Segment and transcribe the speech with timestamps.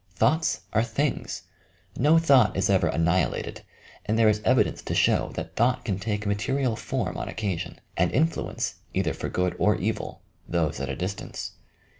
[0.15, 1.43] Thoughts are things!
[1.95, 3.61] No thought is ever annihilated,
[4.03, 7.79] and there is evidence to show that thought can take ma terial form on occasion,
[7.95, 11.51] and influence, either for good or evil, those at a distance.